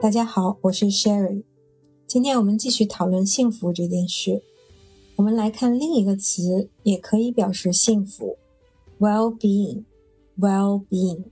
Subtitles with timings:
[0.00, 1.42] 大家好，我是 Sherry。
[2.06, 4.42] 今天我们继续讨论幸福这件事。
[5.16, 8.38] 我们来看另一个词，也可以表示幸福
[8.98, 9.84] ：well-being。
[10.38, 11.24] well-being。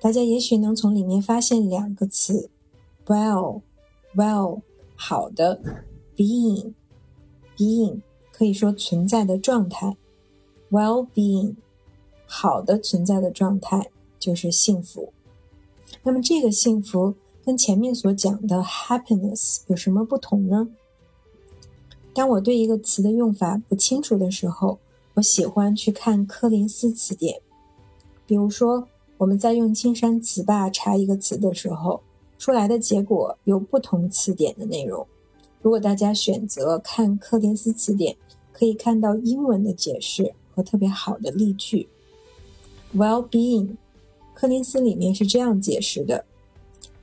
[0.00, 2.48] 大家也许能从里面发现两个词
[3.04, 4.62] ：well，well，
[4.94, 5.60] 好的
[6.16, 8.00] ；being，being，
[8.32, 9.98] 可以说存在的状态。
[10.70, 11.56] well-being，
[12.24, 15.12] 好的存在的状态就是幸福。
[16.02, 20.68] 那么这个幸福跟前面所讲的 happiness 有什么不同呢？
[22.12, 24.78] 当我对一个词的用法不清楚的时候，
[25.14, 27.40] 我喜欢去看柯林斯词典。
[28.26, 32.02] 比如说，我们在用青山词霸查一个词的时候，
[32.38, 35.06] 出来的结果有不同词典的内容。
[35.62, 38.16] 如果大家选择看柯林斯词典，
[38.52, 41.88] 可以看到英文的解释和特别好的例句。
[42.94, 43.76] Well-being。
[44.34, 46.24] 柯林斯里面是这样解释的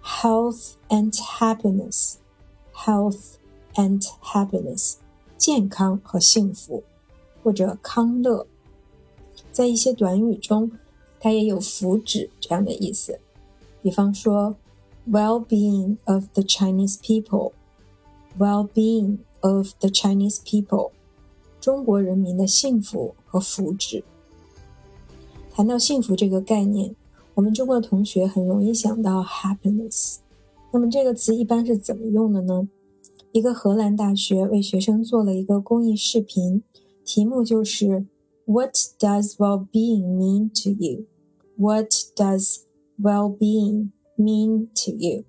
[0.07, 3.35] ：health and happiness，health
[3.75, 4.95] and happiness，
[5.37, 6.85] 健康和幸福，
[7.43, 8.47] 或者康乐。
[9.51, 10.71] 在一些短语中，
[11.21, 13.21] 它也有福祉这样的意思。
[13.83, 14.55] 比方说，
[15.11, 20.93] well-being of the Chinese people，well-being of the Chinese people，
[21.61, 24.05] 中国人民的幸福和福祉。
[25.53, 26.95] 谈到幸福这个概念。
[27.38, 30.18] 我们中国的同学很容易想到 happiness，
[30.74, 32.68] 那么这个词一般是怎么用的呢？
[33.32, 36.64] 一个荷兰大学为学生做了一个公益视频，
[37.06, 38.08] 题目就是
[38.46, 41.06] What does well-being mean to you?
[41.56, 42.62] What does
[43.00, 45.24] well-being mean to you?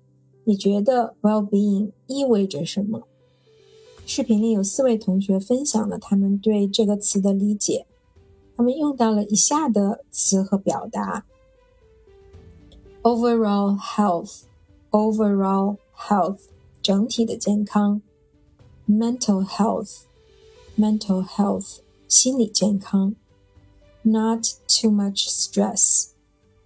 [0.45, 3.03] 你觉得 well-being 意味着什么？
[4.07, 7.85] 视频里有四位同学分享了他们对这个词的理解，
[8.57, 11.27] 他们用到了以下的词和表达。
[13.02, 14.42] overall health,
[14.90, 16.40] overall health
[16.82, 18.00] 整体的健康，
[18.88, 20.02] mental health,
[20.78, 23.14] mental health 心理健康，
[24.02, 26.08] not too much stress,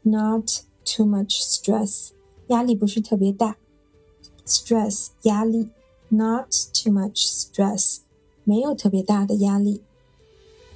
[0.02, 2.10] not too much stress
[2.48, 3.56] 压力不是特别大，
[4.46, 5.68] stress 压力，
[6.08, 7.98] not too much stress
[8.44, 9.82] 没有特别大的压力，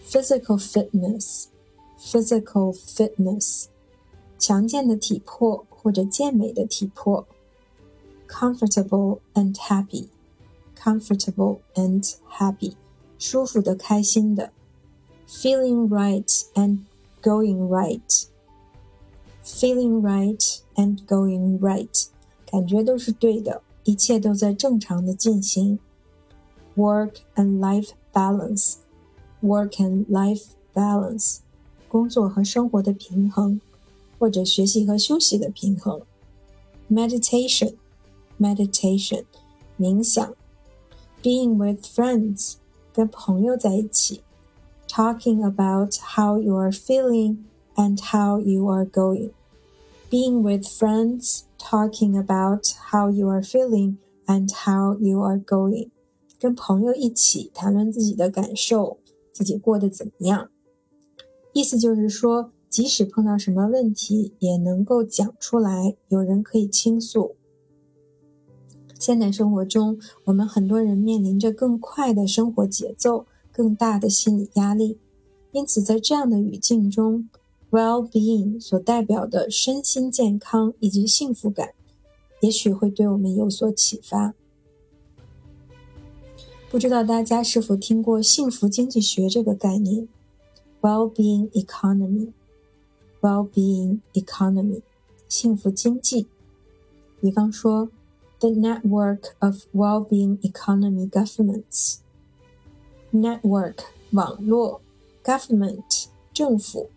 [0.07, 1.47] physical fitness,
[1.99, 3.67] physical fitness
[4.39, 7.25] 强健的体魄或者健美的体魄，
[8.29, 12.75] comfortable and happy，comfortable and happy，
[13.19, 14.51] 舒服的、开心的，
[15.29, 16.81] feeling right and
[17.23, 22.07] going right，feeling right and going right，
[22.47, 25.79] 感觉都是对的，一切都在正常的进行，
[26.77, 31.39] work and life balance，work and life balance，
[31.89, 33.61] 工作和生活的平衡。
[34.19, 36.01] 或者学习和休息的平衡，
[36.89, 39.25] meditation，meditation，
[39.79, 40.35] 冥想，
[41.23, 42.55] being with friends，
[42.93, 44.23] 跟朋友在一起，
[44.87, 47.39] talking about how you are feeling
[47.75, 53.97] and how you are going，being with friends talking about how you are feeling
[54.27, 55.91] and how you are going，
[56.39, 58.99] 跟朋友一起谈论自己的感受，
[59.33, 60.51] 自己过得怎么样，
[61.53, 62.53] 意思就是说。
[62.70, 67.36] 即使碰到什么问题，也能够讲出来，有人可以倾诉。
[69.00, 74.98] 现代生活中，我们很多人面临着更快的生活节奏、更大的心理压力，
[75.52, 77.30] 因此在这样的语境中
[77.72, 81.74] ，well-being 所代表的身心健康以及幸福感，
[82.42, 84.34] 也许会对我们有所启发。
[86.70, 90.08] 不知道大家是否听过幸福经济学这个概念
[90.82, 92.34] ？well-being economy。
[93.21, 94.83] well-being economy，
[95.29, 96.27] 幸福经济。
[97.21, 97.89] 比方说，
[98.41, 103.77] the network of well-being economy governments。network
[104.11, 104.81] 网络，
[105.23, 106.91] government 政府，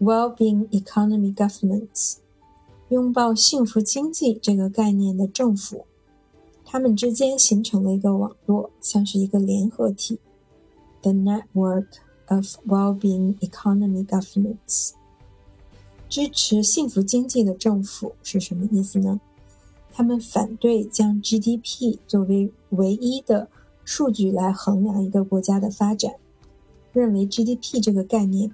[0.00, 2.16] well-being economy governments
[2.88, 5.84] 拥抱幸福经济这个概念的政府，
[6.64, 10.18] 它们之间形成了一个网络，像是一个联合体。
[11.02, 11.88] The network
[12.28, 14.92] of well-being economy governments。
[16.13, 19.19] 支持幸福经济的政府是什么意思呢？
[19.91, 23.47] 他们反对将 GDP 作为唯一的
[23.83, 26.13] 数据来衡量一个国家的发展，
[26.91, 28.51] 认为 GDP 这个概念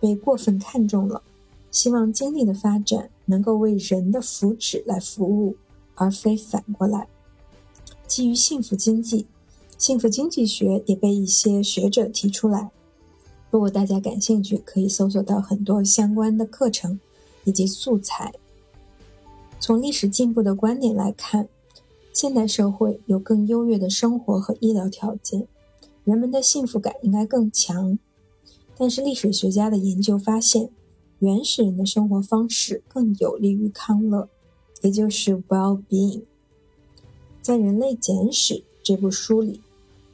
[0.00, 1.22] 被过分看重了，
[1.70, 5.54] 希望经济的发展能够为人的福祉来服务，
[5.94, 7.06] 而非反过来。
[8.08, 9.28] 基于幸福经济，
[9.78, 12.72] 幸福经济学也被一些学者提出来。
[13.50, 16.98] 如果大家感兴趣，可以搜索到很多相关的课程
[17.44, 18.34] 以及素材。
[19.58, 21.48] 从历史进步的观点来看，
[22.12, 25.46] 现代社会有更优越的生活和医疗条件，
[26.04, 27.98] 人们的幸福感应该更强。
[28.76, 30.68] 但是历史学家的研究发现，
[31.20, 34.28] 原始人的生活方式更有利于康乐，
[34.82, 36.22] 也就是 well-being。
[37.40, 39.62] 在《人类简史》这部书里，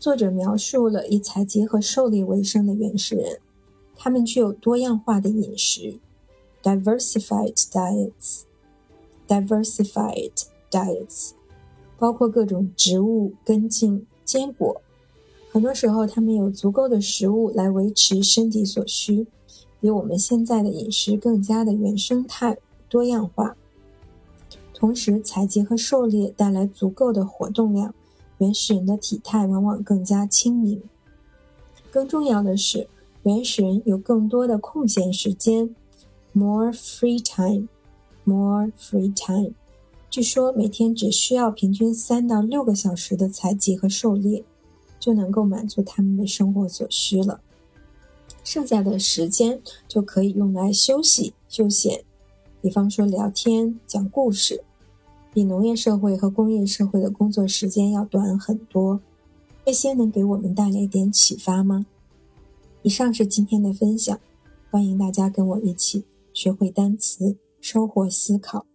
[0.02, 3.38] 作者描述了以采集和狩猎为生的原始人，
[3.94, 6.00] 他们具有多样化的饮食
[6.60, 10.32] （diversified diets），diversified
[10.68, 11.30] diets，
[12.00, 14.82] 包括各种植物、根茎、坚果。
[15.52, 19.28] 很多时候，他们有足够的食物来维持身体所需，
[19.80, 22.58] 比我们现在的饮食更加的原生态、
[22.88, 23.56] 多样化。
[24.74, 27.94] 同时，采集和狩猎带来足够的活动量，
[28.38, 30.82] 原始人的体态往往更加轻盈。
[31.90, 32.88] 更重要的是，
[33.22, 35.74] 原始人有更多的空闲时间
[36.32, 39.52] ，more free time，more free time。
[40.10, 44.44] 据说每天只需要平均三到六个小时的采集和狩猎，
[44.98, 47.40] 就能够满足他们的生活所需了。
[48.44, 52.02] 剩下的时间就可以用来休息、休闲，
[52.60, 54.64] 比方说聊天、讲故事。
[55.32, 59.00] 比农业社会和工业社会的工作时间要短很多，
[59.64, 61.86] 这些能给我们带来一点启发吗？
[62.82, 64.18] 以上是今天的分享，
[64.70, 68.66] 欢迎大家跟我一起学会单词，收获思考。